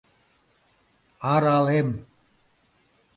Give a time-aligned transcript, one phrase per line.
[1.33, 1.89] —Аралем!